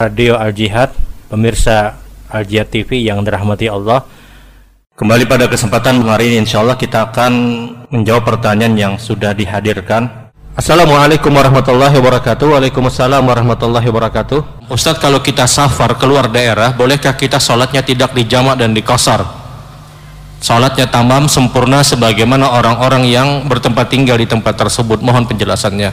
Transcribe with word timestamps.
Radio 0.00 0.32
Al 0.40 0.56
Jihad, 0.56 0.96
pemirsa 1.28 2.00
Al 2.32 2.48
Jihad 2.48 2.72
TV 2.72 3.04
yang 3.04 3.20
dirahmati 3.20 3.68
Allah. 3.68 4.00
Kembali 4.96 5.28
pada 5.28 5.44
kesempatan 5.44 6.00
hari 6.08 6.32
ini 6.32 6.48
insya 6.48 6.64
Allah 6.64 6.80
kita 6.80 7.12
akan 7.12 7.32
menjawab 7.92 8.24
pertanyaan 8.24 8.80
yang 8.80 8.94
sudah 8.96 9.36
dihadirkan. 9.36 10.32
Assalamualaikum 10.56 11.28
warahmatullahi 11.28 11.92
wabarakatuh. 12.00 12.48
Waalaikumsalam 12.48 13.20
warahmatullahi 13.28 13.84
wabarakatuh. 13.92 14.72
Ustadz 14.72 15.04
kalau 15.04 15.20
kita 15.20 15.44
safar 15.44 15.92
keluar 16.00 16.32
daerah, 16.32 16.72
bolehkah 16.72 17.12
kita 17.12 17.36
sholatnya 17.36 17.84
tidak 17.84 18.16
dijamak 18.16 18.56
dan 18.56 18.72
dikosar? 18.72 19.20
Sholatnya 20.40 20.88
tamam 20.88 21.28
sempurna 21.28 21.84
sebagaimana 21.84 22.56
orang-orang 22.56 23.04
yang 23.04 23.44
bertempat 23.44 23.92
tinggal 23.92 24.16
di 24.16 24.24
tempat 24.24 24.56
tersebut. 24.56 25.04
Mohon 25.04 25.28
penjelasannya. 25.28 25.92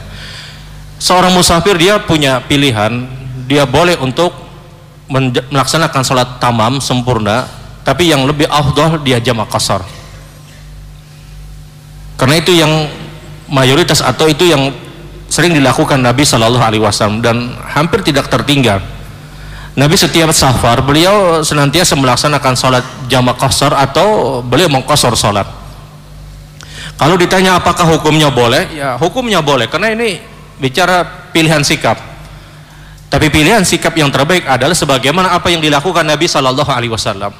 Seorang 0.96 1.36
musafir 1.36 1.76
dia 1.76 2.00
punya 2.00 2.40
pilihan, 2.48 3.18
dia 3.48 3.64
boleh 3.64 3.96
untuk 3.98 4.30
melaksanakan 5.48 6.02
sholat 6.04 6.28
tamam 6.36 6.84
sempurna 6.84 7.48
tapi 7.80 8.12
yang 8.12 8.28
lebih 8.28 8.44
afdal 8.44 9.00
dia 9.00 9.16
jamak 9.16 9.48
kasar 9.48 9.80
karena 12.18 12.34
itu 12.36 12.52
yang 12.52 12.90
mayoritas 13.48 14.04
atau 14.04 14.26
itu 14.26 14.50
yang 14.50 14.74
sering 15.30 15.54
dilakukan 15.54 16.02
Nabi 16.02 16.26
Shallallahu 16.26 16.64
Alaihi 16.64 16.82
Wasallam 16.82 17.22
dan 17.22 17.54
hampir 17.62 18.02
tidak 18.02 18.26
tertinggal. 18.26 18.82
Nabi 19.78 19.94
setiap 19.94 20.34
safar 20.34 20.82
beliau 20.82 21.38
senantiasa 21.46 21.94
melaksanakan 21.94 22.54
sholat 22.58 22.84
jamak 23.06 23.38
kasar 23.38 23.70
atau 23.78 24.40
beliau 24.42 24.66
mengkosor 24.66 25.14
sholat. 25.14 25.46
Kalau 26.98 27.14
ditanya 27.14 27.62
apakah 27.62 27.86
hukumnya 27.86 28.26
boleh 28.34 28.74
ya 28.74 28.98
hukumnya 28.98 29.38
boleh 29.38 29.70
karena 29.70 29.94
ini 29.94 30.18
bicara 30.58 31.30
pilihan 31.30 31.62
sikap 31.62 31.94
tapi 33.08 33.32
pilihan 33.32 33.64
sikap 33.64 33.96
yang 33.96 34.12
terbaik 34.12 34.44
adalah 34.44 34.76
sebagaimana 34.76 35.32
apa 35.32 35.48
yang 35.48 35.64
dilakukan 35.64 36.04
Nabi 36.04 36.28
Shallallahu 36.28 36.68
Alaihi 36.68 36.92
Wasallam. 36.92 37.32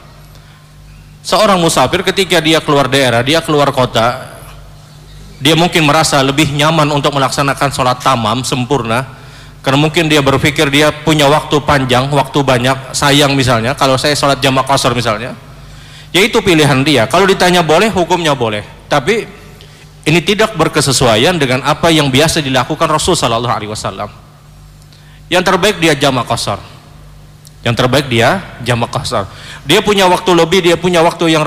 Seorang 1.21 1.61
musafir 1.61 2.01
ketika 2.09 2.41
dia 2.41 2.57
keluar 2.65 2.89
daerah, 2.89 3.21
dia 3.21 3.45
keluar 3.45 3.69
kota, 3.69 4.33
dia 5.37 5.53
mungkin 5.53 5.85
merasa 5.85 6.25
lebih 6.25 6.57
nyaman 6.57 6.89
untuk 6.89 7.13
melaksanakan 7.13 7.69
sholat 7.69 8.01
tamam 8.01 8.41
sempurna, 8.49 9.05
karena 9.61 9.77
mungkin 9.77 10.09
dia 10.09 10.25
berpikir 10.25 10.73
dia 10.73 10.89
punya 10.89 11.29
waktu 11.29 11.61
panjang, 11.61 12.09
waktu 12.09 12.41
banyak, 12.41 12.97
sayang 12.97 13.37
misalnya, 13.37 13.77
kalau 13.77 14.01
saya 14.01 14.17
sholat 14.17 14.41
jamak 14.41 14.65
kosor 14.65 14.97
misalnya, 14.97 15.37
yaitu 16.17 16.41
pilihan 16.41 16.81
dia. 16.81 17.05
Kalau 17.13 17.29
ditanya 17.29 17.61
boleh, 17.61 17.93
hukumnya 17.93 18.33
boleh, 18.33 18.65
tapi 18.89 19.29
ini 20.09 20.21
tidak 20.25 20.57
berkesesuaian 20.57 21.37
dengan 21.37 21.61
apa 21.61 21.93
yang 21.93 22.09
biasa 22.09 22.41
dilakukan 22.41 22.89
Rasul 22.89 23.13
Shallallahu 23.13 23.53
Alaihi 23.53 23.69
Wasallam 23.69 24.28
yang 25.29 25.45
terbaik 25.45 25.77
dia 25.81 25.93
jamak 25.97 26.25
kosor 26.25 26.61
yang 27.65 27.77
terbaik 27.77 28.09
dia 28.09 28.41
jamak 28.65 28.89
kosor 28.89 29.29
dia 29.69 29.85
punya 29.85 30.09
waktu 30.09 30.31
lebih 30.33 30.61
dia 30.65 30.77
punya 30.81 31.05
waktu 31.05 31.29
yang 31.29 31.45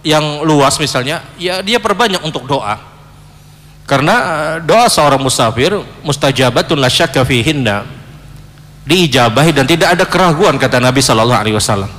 yang 0.00 0.44
luas 0.44 0.80
misalnya 0.80 1.24
ya 1.36 1.60
dia 1.60 1.80
perbanyak 1.80 2.20
untuk 2.24 2.48
doa. 2.48 2.80
Karena 3.84 4.14
eh, 4.16 4.56
doa 4.64 4.86
seorang 4.86 5.20
musafir 5.20 5.76
mustajabatun 6.04 6.78
la 6.80 6.88
syakka 6.88 7.24
fihinna. 7.24 7.84
Diijabahi 8.80 9.52
dan 9.52 9.68
tidak 9.68 9.92
ada 9.92 10.04
keraguan 10.08 10.56
kata 10.56 10.80
Nabi 10.80 11.04
Shallallahu 11.04 11.40
alaihi 11.40 11.56
wasallam. 11.56 11.90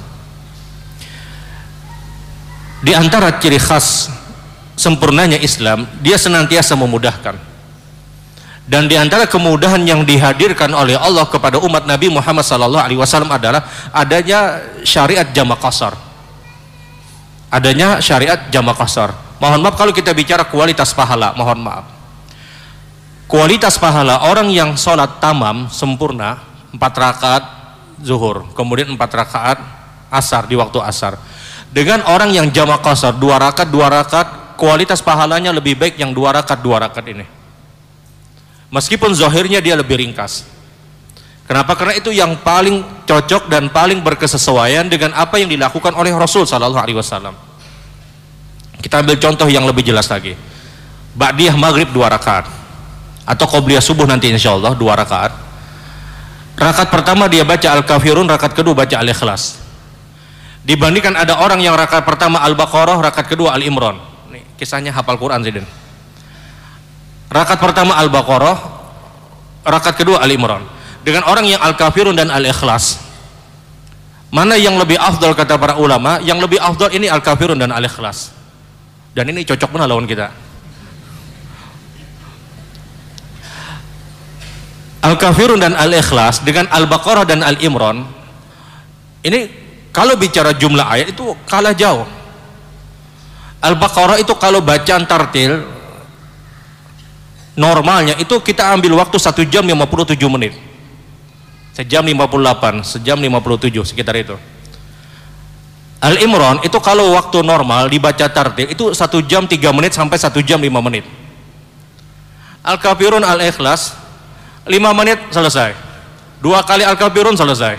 Di 2.82 2.98
antara 2.98 3.38
ciri 3.38 3.62
khas 3.62 4.10
sempurnanya 4.74 5.38
Islam 5.38 5.86
dia 6.02 6.18
senantiasa 6.18 6.74
memudahkan 6.74 7.38
dan 8.70 8.86
di 8.86 8.94
antara 8.94 9.26
kemudahan 9.26 9.82
yang 9.82 10.06
dihadirkan 10.06 10.70
oleh 10.78 10.94
Allah 10.94 11.26
kepada 11.26 11.58
umat 11.58 11.90
Nabi 11.90 12.14
Muhammad 12.14 12.46
sallallahu 12.46 12.84
alaihi 12.86 13.00
wasallam 13.02 13.34
adalah 13.34 13.66
adanya 13.90 14.62
syariat 14.86 15.26
jamak 15.34 15.58
kasar. 15.58 15.98
Adanya 17.50 17.98
syariat 18.00 18.38
jamak 18.54 18.78
kasar. 18.78 19.18
Mohon 19.42 19.66
maaf 19.66 19.76
kalau 19.82 19.90
kita 19.90 20.14
bicara 20.14 20.46
kualitas 20.46 20.94
pahala, 20.94 21.34
mohon 21.34 21.58
maaf. 21.58 21.90
Kualitas 23.26 23.82
pahala 23.82 24.30
orang 24.30 24.54
yang 24.54 24.78
sholat 24.78 25.18
tamam 25.18 25.66
sempurna 25.72 26.38
empat 26.70 26.94
rakaat 26.94 27.44
zuhur, 28.06 28.46
kemudian 28.54 28.94
empat 28.94 29.10
rakaat 29.10 29.58
asar 30.14 30.46
di 30.46 30.54
waktu 30.54 30.78
asar. 30.86 31.18
Dengan 31.74 32.06
orang 32.06 32.30
yang 32.30 32.48
jamak 32.54 32.86
kasar 32.86 33.18
dua 33.18 33.42
rakaat 33.42 33.74
dua 33.74 33.90
rakaat, 33.90 34.56
kualitas 34.56 35.02
pahalanya 35.02 35.50
lebih 35.50 35.74
baik 35.76 35.98
yang 35.98 36.14
dua 36.14 36.38
rakaat 36.38 36.62
dua 36.62 36.78
rakaat 36.86 37.10
ini 37.10 37.41
meskipun 38.72 39.14
zahirnya 39.14 39.60
dia 39.60 39.78
lebih 39.78 40.00
ringkas. 40.00 40.48
Kenapa? 41.46 41.76
karena 41.76 42.00
itu 42.00 42.16
yang 42.16 42.40
paling 42.40 43.04
cocok 43.04 43.52
dan 43.52 43.68
paling 43.68 44.00
berkesesuaian 44.00 44.88
dengan 44.88 45.12
apa 45.12 45.36
yang 45.36 45.52
dilakukan 45.52 45.92
oleh 46.00 46.16
Rasul 46.16 46.48
Sallallahu 46.48 46.80
Alaihi 46.80 46.96
Wasallam. 46.96 47.36
Kita 48.80 49.04
ambil 49.04 49.20
contoh 49.20 49.52
yang 49.52 49.68
lebih 49.68 49.84
jelas 49.84 50.08
lagi. 50.08 50.34
Ba'diyah 51.12 51.60
maghrib 51.60 51.92
dua 51.92 52.08
rakaat. 52.08 52.48
Atau 53.28 53.46
Qobliyah 53.52 53.84
subuh 53.84 54.08
nanti 54.08 54.32
insya 54.32 54.56
Allah 54.56 54.72
dua 54.74 54.96
rakaat. 54.96 55.36
Rakaat 56.56 56.88
pertama 56.88 57.28
dia 57.28 57.44
baca 57.44 57.68
Al-Kafirun 57.68 58.26
rakaat 58.32 58.56
kedua 58.56 58.72
baca 58.72 58.96
Al-Ikhlas. 58.96 59.60
Dibandingkan 60.64 61.20
ada 61.20 61.42
orang 61.44 61.60
yang 61.60 61.76
rakaat 61.76 62.08
pertama 62.08 62.40
Al-Baqarah 62.48 62.96
rakaat 63.12 63.28
kedua 63.28 63.52
Al-Imran. 63.60 64.00
Nih, 64.32 64.46
kisahnya 64.56 64.96
hafal 64.96 65.20
Quran 65.20 65.44
sih 65.44 65.52
Rakaat 67.32 67.60
pertama 67.64 67.96
Al-Baqarah, 67.96 68.58
rakaat 69.64 69.96
kedua 69.96 70.20
Al-Imran. 70.20 70.68
Dengan 71.02 71.24
orang 71.32 71.48
yang 71.48 71.64
Al-Kafirun 71.64 72.14
dan 72.14 72.28
Al-Ikhlas. 72.28 73.00
Mana 74.32 74.60
yang 74.60 74.76
lebih 74.76 75.00
afdal 75.00 75.32
kata 75.32 75.56
para 75.56 75.80
ulama? 75.80 76.20
Yang 76.20 76.44
lebih 76.44 76.60
afdal 76.60 76.92
ini 76.92 77.08
Al-Kafirun 77.08 77.56
dan 77.56 77.72
Al-Ikhlas. 77.72 78.36
Dan 79.16 79.32
ini 79.32 79.48
cocok 79.48 79.72
benar 79.72 79.88
lawan 79.88 80.04
kita. 80.04 80.28
Al-Kafirun 85.02 85.58
dan 85.58 85.74
Al-Ikhlas 85.74 86.46
dengan 86.46 86.70
Al-Baqarah 86.70 87.26
dan 87.26 87.42
Al-Imran 87.42 88.06
ini 89.26 89.50
kalau 89.90 90.14
bicara 90.14 90.54
jumlah 90.54 90.86
ayat 90.86 91.18
itu 91.18 91.34
kalah 91.50 91.74
jauh. 91.74 92.06
Al-Baqarah 93.62 94.22
itu 94.22 94.34
kalau 94.38 94.62
bacaan 94.62 95.10
tartil 95.10 95.81
normalnya 97.56 98.16
itu 98.20 98.40
kita 98.40 98.72
ambil 98.76 99.00
waktu 99.00 99.18
1 99.18 99.46
jam 99.48 99.64
57 99.66 100.18
menit. 100.32 100.54
Sejam 101.72 102.04
58 102.04 102.84
sejam 102.84 103.18
57 103.18 103.88
sekitar 103.88 104.16
itu. 104.20 104.36
Al-Imran 106.02 106.66
itu 106.66 106.76
kalau 106.82 107.14
waktu 107.14 107.46
normal 107.46 107.88
dibaca 107.88 108.26
tartil 108.26 108.68
itu 108.68 108.92
1 108.92 109.30
jam 109.30 109.46
3 109.46 109.56
menit 109.72 109.94
sampai 109.96 110.18
1 110.18 110.34
jam 110.44 110.60
5 110.60 110.68
menit. 110.82 111.06
Al-Kafirun 112.62 113.24
Al-Ikhlas 113.24 113.96
5 114.66 114.98
menit 114.98 115.20
selesai. 115.32 115.74
Dua 116.42 116.66
kali 116.66 116.82
Al-Kafirun 116.82 117.38
selesai. 117.38 117.78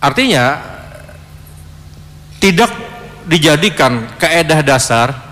Artinya 0.00 0.62
tidak 2.40 2.72
dijadikan 3.28 4.08
keedah 4.16 4.64
dasar 4.64 5.29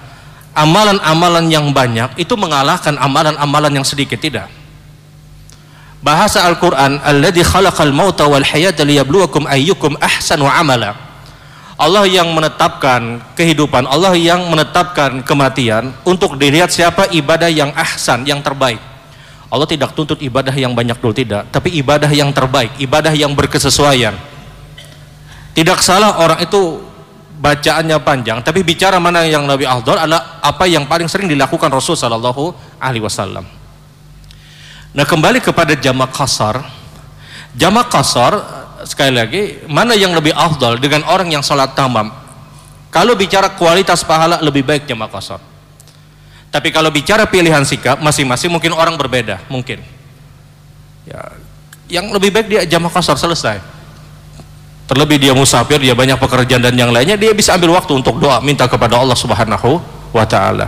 amalan-amalan 0.58 1.46
yang 1.46 1.70
banyak 1.70 2.18
itu 2.18 2.34
mengalahkan 2.34 2.98
amalan-amalan 2.98 3.78
yang 3.78 3.86
sedikit 3.86 4.18
tidak? 4.18 4.50
Bahasa 6.02 6.46
Al-Quran 6.46 6.98
alladhi 7.02 7.42
khalaqal 7.42 7.94
mauta 7.94 8.26
wal 8.26 8.42
hayata 8.42 8.82
liyabluwakum 8.82 9.46
ayyukum 9.46 9.94
ahsanu 10.02 10.46
amala. 10.46 10.94
Allah 11.78 12.10
yang 12.10 12.34
menetapkan 12.34 13.22
kehidupan 13.38 13.86
Allah 13.86 14.10
yang 14.18 14.50
menetapkan 14.50 15.22
kematian 15.22 15.94
untuk 16.02 16.34
dilihat 16.34 16.74
siapa 16.74 17.06
ibadah 17.14 17.46
yang 17.46 17.70
ahsan 17.78 18.26
yang 18.26 18.42
terbaik. 18.42 18.82
Allah 19.46 19.66
tidak 19.66 19.94
tuntut 19.94 20.18
ibadah 20.18 20.50
yang 20.54 20.74
banyak 20.74 20.98
dulu 20.98 21.14
tidak. 21.14 21.46
Tapi 21.54 21.78
ibadah 21.78 22.10
yang 22.10 22.34
terbaik 22.34 22.74
ibadah 22.82 23.14
yang 23.14 23.30
berkesesuaian. 23.34 24.14
Tidak 25.54 25.78
salah 25.82 26.18
orang 26.22 26.42
itu 26.42 26.87
bacaannya 27.38 28.02
panjang 28.02 28.42
tapi 28.42 28.66
bicara 28.66 28.98
mana 28.98 29.22
yang 29.22 29.46
lebih 29.46 29.70
afdal 29.70 29.94
adalah 29.94 30.42
apa 30.42 30.66
yang 30.66 30.90
paling 30.90 31.06
sering 31.06 31.30
dilakukan 31.30 31.70
Rasul 31.70 31.94
sallallahu 31.94 32.52
alaihi 32.82 33.06
wasallam. 33.06 33.46
Nah, 34.92 35.06
kembali 35.06 35.38
kepada 35.38 35.78
jamak 35.78 36.10
kasar. 36.10 36.58
Jamak 37.54 37.86
kasar 37.90 38.38
sekali 38.82 39.14
lagi 39.14 39.42
mana 39.70 39.94
yang 39.94 40.14
lebih 40.14 40.34
afdal 40.34 40.78
dengan 40.82 41.06
orang 41.06 41.30
yang 41.30 41.42
salat 41.42 41.74
tamam? 41.78 42.10
Kalau 42.90 43.14
bicara 43.14 43.54
kualitas 43.54 44.02
pahala 44.02 44.42
lebih 44.42 44.66
baik 44.66 44.90
jamak 44.90 45.14
kasar. 45.14 45.38
Tapi 46.48 46.72
kalau 46.72 46.88
bicara 46.88 47.28
pilihan 47.28 47.62
sikap 47.62 48.00
masing-masing 48.00 48.48
mungkin 48.48 48.72
orang 48.72 48.96
berbeda, 48.96 49.44
mungkin. 49.52 49.84
Ya, 51.04 51.20
yang 51.92 52.08
lebih 52.10 52.32
baik 52.32 52.46
dia 52.48 52.62
jamak 52.64 52.92
kasar 52.92 53.20
selesai 53.20 53.77
terlebih 54.88 55.20
dia 55.20 55.36
musafir 55.36 55.78
dia 55.78 55.92
banyak 55.92 56.16
pekerjaan 56.16 56.64
dan 56.64 56.74
yang 56.74 56.90
lainnya 56.90 57.20
dia 57.20 57.36
bisa 57.36 57.54
ambil 57.54 57.76
waktu 57.76 57.92
untuk 57.92 58.16
doa 58.18 58.40
minta 58.40 58.64
kepada 58.64 58.96
Allah 58.96 59.14
subhanahu 59.14 59.78
wa 60.10 60.24
ta'ala 60.24 60.66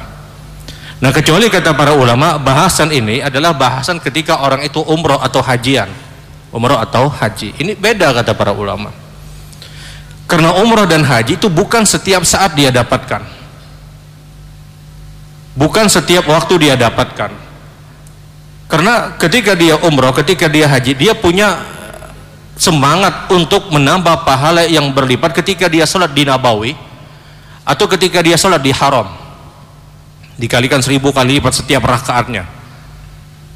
nah 1.00 1.11
kecuali 1.11 1.49
kata 1.49 1.72
para 1.72 1.96
ulama 1.96 2.37
bahasan 2.37 2.93
ini 2.93 3.25
adalah 3.25 3.56
bahasan 3.56 3.99
ketika 3.99 4.44
orang 4.44 4.61
itu 4.62 4.84
umroh 4.84 5.17
atau 5.17 5.40
hajian 5.40 5.88
umroh 6.50 6.78
atau 6.78 7.06
haji. 7.11 7.55
Ini 7.58 7.72
beda 7.78 8.11
kata 8.14 8.34
para 8.34 8.50
ulama. 8.55 8.90
Karena 10.26 10.55
umroh 10.62 10.87
dan 10.87 11.02
haji 11.02 11.38
itu 11.38 11.50
bukan 11.50 11.82
setiap 11.82 12.23
saat 12.23 12.55
dia 12.55 12.70
dapatkan. 12.70 13.23
Bukan 15.58 15.87
setiap 15.90 16.31
waktu 16.31 16.70
dia 16.70 16.75
dapatkan. 16.78 17.34
Karena 18.70 19.19
ketika 19.19 19.58
dia 19.58 19.75
umroh, 19.82 20.14
ketika 20.14 20.46
dia 20.46 20.70
haji, 20.70 20.94
dia 20.94 21.11
punya 21.19 21.58
semangat 22.61 23.33
untuk 23.33 23.73
menambah 23.73 24.29
pahala 24.29 24.69
yang 24.69 24.93
berlipat 24.93 25.33
ketika 25.41 25.65
dia 25.65 25.89
sholat 25.89 26.12
di 26.12 26.29
Nabawi 26.29 26.77
atau 27.65 27.89
ketika 27.89 28.21
dia 28.21 28.37
sholat 28.37 28.61
di 28.61 28.69
haram. 28.69 29.09
Dikalikan 30.37 30.85
seribu 30.85 31.09
kali 31.09 31.41
lipat 31.41 31.65
setiap 31.65 31.89
rakaatnya. 31.89 32.45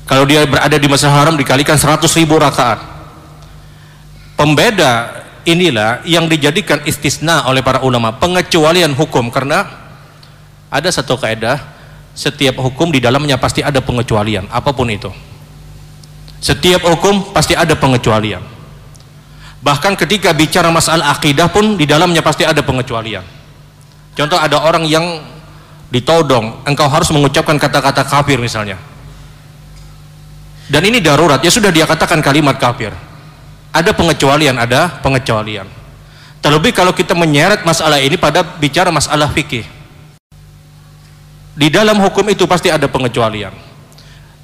Kalau 0.09 0.25
dia 0.25 0.49
berada 0.49 0.77
di 0.81 0.89
masa 0.89 1.12
haram 1.12 1.37
dikalikan 1.37 1.77
seratus 1.77 2.17
ribu 2.17 2.41
rakaat. 2.41 2.81
Pembeda 4.41 5.21
inilah 5.45 6.01
yang 6.09 6.25
dijadikan 6.25 6.81
istisna 6.89 7.45
oleh 7.45 7.61
para 7.61 7.85
ulama 7.85 8.12
pengecualian 8.17 8.97
hukum. 8.97 9.29
Karena 9.29 9.69
ada 10.69 10.89
satu 10.89 11.17
kaidah 11.21 11.61
setiap 12.17 12.56
hukum 12.61 12.89
di 12.93 13.01
dalamnya 13.05 13.37
pasti 13.37 13.61
ada 13.65 13.81
pengecualian 13.85 14.49
apa 14.49 14.73
pun 14.73 14.89
itu. 14.89 15.12
Setiap 16.41 16.85
hukum 16.85 17.33
pasti 17.33 17.56
ada 17.56 17.73
pengecualian 17.73 18.54
bahkan 19.64 19.96
ketika 19.96 20.37
bicara 20.37 20.69
masalah 20.69 21.16
akidah 21.16 21.49
pun 21.49 21.81
di 21.81 21.88
dalamnya 21.88 22.20
pasti 22.20 22.44
ada 22.44 22.61
pengecualian. 22.61 23.25
Contoh 24.12 24.37
ada 24.37 24.61
orang 24.61 24.84
yang 24.84 25.25
ditodong 25.88 26.62
engkau 26.69 26.87
harus 26.87 27.08
mengucapkan 27.08 27.56
kata-kata 27.56 28.05
kafir 28.05 28.37
misalnya. 28.37 28.76
Dan 30.69 30.84
ini 30.84 31.00
darurat 31.00 31.40
ya 31.40 31.49
sudah 31.49 31.72
dia 31.72 31.88
katakan 31.88 32.20
kalimat 32.20 32.61
kafir. 32.61 32.93
Ada 33.72 33.90
pengecualian 33.96 34.61
ada 34.61 35.00
pengecualian. 35.00 35.67
Terlebih 36.44 36.76
kalau 36.76 36.93
kita 36.93 37.17
menyeret 37.17 37.64
masalah 37.64 37.99
ini 37.99 38.20
pada 38.20 38.44
bicara 38.44 38.93
masalah 38.93 39.32
fikih. 39.32 39.64
Di 41.56 41.72
dalam 41.72 41.96
hukum 42.05 42.28
itu 42.28 42.44
pasti 42.44 42.69
ada 42.69 42.84
pengecualian 42.84 43.63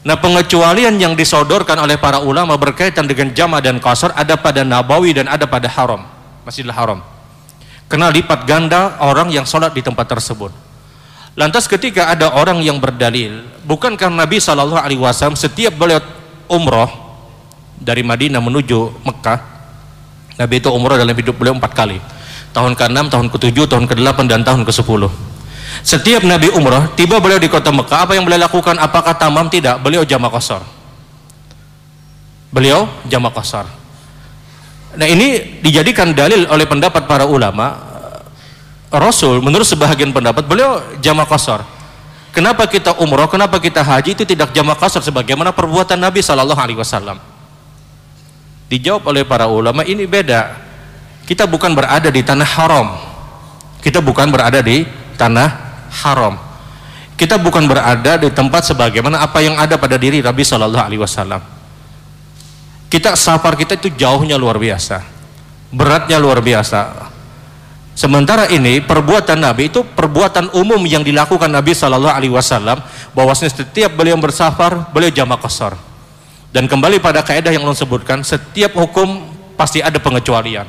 nah 0.00 0.17
pengecualian 0.17 0.97
yang 0.97 1.12
disodorkan 1.12 1.76
oleh 1.76 2.00
para 2.00 2.25
ulama 2.25 2.56
berkaitan 2.56 3.05
dengan 3.05 3.32
jama 3.37 3.61
dan 3.61 3.76
kasar 3.76 4.17
ada 4.17 4.37
pada 4.41 4.64
nabawi 4.64 5.12
dan 5.12 5.29
ada 5.29 5.44
pada 5.44 5.69
haram 5.69 6.20
masjidil 6.44 6.73
haram. 6.75 7.00
Kena 7.91 8.11
lipat 8.11 8.47
ganda 8.47 8.99
orang 9.02 9.35
yang 9.35 9.47
sholat 9.47 9.75
di 9.75 9.82
tempat 9.82 10.06
tersebut. 10.06 10.50
Lantas 11.38 11.70
ketika 11.70 12.11
ada 12.11 12.35
orang 12.35 12.62
yang 12.62 12.79
berdalil, 12.79 13.47
bukankah 13.67 14.11
Nabi 14.11 14.43
Shallallahu 14.43 14.82
Alaihi 14.82 14.99
Wasallam 14.99 15.38
setiap 15.38 15.75
beliau 15.79 16.02
umroh 16.50 16.91
dari 17.79 18.02
Madinah 18.02 18.43
menuju 18.43 19.06
Mekah, 19.06 19.38
Nabi 20.38 20.58
itu 20.58 20.69
umroh 20.70 20.99
dalam 20.99 21.14
hidup 21.14 21.38
beliau 21.38 21.55
empat 21.55 21.73
kali, 21.75 22.02
tahun 22.50 22.75
ke-6, 22.75 22.99
tahun 23.11 23.26
ke-7, 23.31 23.58
tahun 23.67 23.85
ke-8 23.87 24.19
dan 24.26 24.43
tahun 24.43 24.62
ke-10. 24.67 25.30
Setiap 25.81 26.23
Nabi 26.29 26.53
umroh, 26.53 26.93
tiba 26.93 27.17
beliau 27.19 27.41
di 27.41 27.49
kota 27.49 27.73
Mekah, 27.73 28.05
apa 28.05 28.12
yang 28.12 28.29
beliau 28.29 28.44
lakukan? 28.44 28.77
Apakah 28.77 29.17
tamam? 29.17 29.49
Tidak, 29.49 29.81
beliau 29.81 30.05
jamaah 30.05 30.32
kosor. 30.32 30.62
Beliau 32.53 32.85
jamaah 33.09 33.32
kosor. 33.32 33.67
Nah 34.91 35.06
ini 35.06 35.61
dijadikan 35.62 36.11
dalil 36.11 36.50
oleh 36.50 36.67
pendapat 36.67 37.06
para 37.06 37.23
ulama 37.23 37.91
Rasul 38.91 39.38
menurut 39.38 39.62
sebahagian 39.62 40.11
pendapat 40.11 40.50
beliau 40.50 40.82
jamaah 40.99 41.31
kosor 41.31 41.62
kenapa 42.35 42.67
kita 42.67 42.99
umroh 42.99 43.31
kenapa 43.31 43.62
kita 43.62 43.87
haji 43.87 44.19
itu 44.19 44.26
tidak 44.26 44.50
jamaah 44.50 44.75
kosor 44.75 44.99
sebagaimana 44.99 45.55
perbuatan 45.55 45.94
Nabi 45.94 46.19
Shallallahu 46.26 46.59
Alaihi 46.59 46.79
Wasallam 46.83 47.23
dijawab 48.67 49.06
oleh 49.15 49.23
para 49.23 49.47
ulama 49.47 49.87
ini 49.87 50.11
beda 50.11 50.59
kita 51.23 51.47
bukan 51.47 51.71
berada 51.71 52.11
di 52.11 52.19
tanah 52.26 52.50
haram 52.59 52.99
kita 53.79 54.03
bukan 54.03 54.26
berada 54.35 54.59
di 54.59 54.83
tanah 55.15 55.69
haram. 55.90 56.38
Kita 57.19 57.37
bukan 57.37 57.69
berada 57.69 58.16
di 58.16 58.32
tempat 58.32 58.64
sebagaimana 58.64 59.20
apa 59.20 59.44
yang 59.44 59.58
ada 59.60 59.76
pada 59.76 60.00
diri 60.00 60.25
Nabi 60.25 60.40
Shallallahu 60.40 60.87
Alaihi 60.88 61.02
Wasallam. 61.04 61.42
Kita 62.88 63.12
safar 63.12 63.60
kita 63.60 63.76
itu 63.76 63.92
jauhnya 63.92 64.40
luar 64.40 64.56
biasa. 64.56 65.04
Beratnya 65.69 66.16
luar 66.16 66.40
biasa. 66.40 67.12
Sementara 67.92 68.48
ini 68.48 68.81
perbuatan 68.81 69.37
Nabi 69.37 69.69
itu 69.69 69.84
perbuatan 69.84 70.56
umum 70.56 70.81
yang 70.88 71.04
dilakukan 71.04 71.52
Nabi 71.52 71.76
Shallallahu 71.76 72.16
Alaihi 72.16 72.32
Wasallam 72.32 72.81
bahwasanya 73.12 73.52
setiap 73.52 73.92
beliau 73.92 74.16
bersafar 74.16 74.88
beliau 74.88 75.12
jamak 75.12 75.44
kosor 75.44 75.76
dan 76.50 76.64
kembali 76.66 76.98
pada 77.04 77.20
kaidah 77.20 77.52
yang 77.52 77.69
Allah 77.69 77.76
sebutkan 77.76 78.25
setiap 78.25 78.75
hukum 78.75 79.28
pasti 79.60 79.84
ada 79.84 80.00
pengecualian. 80.00 80.64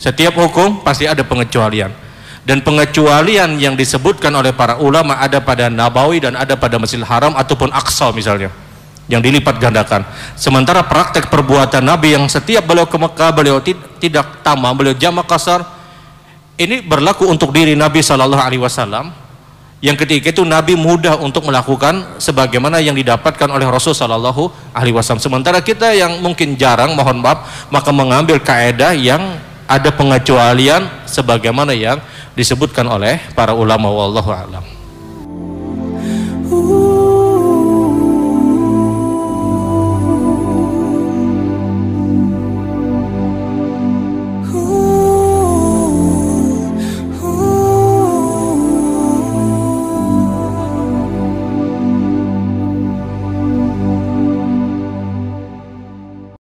Setiap 0.00 0.34
hukum 0.40 0.82
pasti 0.82 1.04
ada 1.06 1.22
pengecualian 1.22 2.03
dan 2.44 2.60
pengecualian 2.60 3.56
yang 3.56 3.74
disebutkan 3.74 4.28
oleh 4.36 4.52
para 4.52 4.76
ulama 4.76 5.16
ada 5.16 5.40
pada 5.40 5.72
Nabawi 5.72 6.20
dan 6.20 6.36
ada 6.36 6.54
pada 6.54 6.76
Masjidil 6.76 7.08
Haram 7.08 7.32
ataupun 7.32 7.72
Aqsa 7.72 8.12
misalnya 8.12 8.52
yang 9.08 9.20
dilipat 9.20 9.60
gandakan 9.60 10.04
sementara 10.36 10.84
praktek 10.84 11.28
perbuatan 11.28 11.84
Nabi 11.84 12.16
yang 12.16 12.24
setiap 12.28 12.64
beliau 12.64 12.88
ke 12.88 12.96
Mekah 12.96 13.30
beliau 13.32 13.60
tidak 14.00 14.44
tamam 14.44 14.72
beliau 14.76 14.96
jamak 14.96 15.28
kasar 15.28 15.64
ini 16.60 16.84
berlaku 16.84 17.26
untuk 17.28 17.50
diri 17.50 17.74
Nabi 17.74 18.00
Shallallahu 18.04 18.44
Alaihi 18.44 18.62
Wasallam 18.62 19.24
yang 19.84 20.00
ketika 20.00 20.32
itu 20.32 20.40
Nabi 20.48 20.80
mudah 20.80 21.20
untuk 21.20 21.44
melakukan 21.44 22.16
sebagaimana 22.16 22.80
yang 22.80 22.96
didapatkan 22.96 23.44
oleh 23.52 23.68
Rasul 23.68 23.92
Shallallahu 23.92 24.72
Alaihi 24.72 24.96
Wasallam. 24.96 25.20
Sementara 25.20 25.60
kita 25.60 25.92
yang 25.92 26.24
mungkin 26.24 26.56
jarang, 26.56 26.96
mohon 26.96 27.20
maaf, 27.20 27.68
maka 27.68 27.92
mengambil 27.92 28.40
kaedah 28.40 28.96
yang 28.96 29.20
ada 29.68 29.92
pengecualian 29.92 30.88
sebagaimana 31.04 31.76
yang 31.76 32.00
disebutkan 32.34 32.86
oleh 32.90 33.22
para 33.32 33.54
ulama 33.54 33.88
wallahu 33.90 34.30
alam. 34.30 34.73